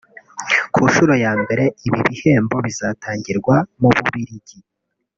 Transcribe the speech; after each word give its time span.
Ku 0.73 0.79
nshuro 0.89 1.13
ya 1.23 1.31
mbere 1.41 1.63
ibi 1.87 1.99
bihembo 2.07 2.55
bizatangirwa 2.65 3.55
mu 3.79 3.89
Bubiligi 3.95 4.57